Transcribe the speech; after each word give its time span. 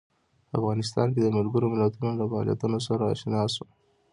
په 0.49 0.53
افغانستان 0.59 1.07
کې 1.13 1.21
د 1.23 1.27
ملګرو 1.37 1.71
ملتونو 1.73 2.09
له 2.19 2.25
فعالیتونو 2.31 2.77
سره 2.87 3.03
آشنا 3.13 3.41
شو. 3.53 3.65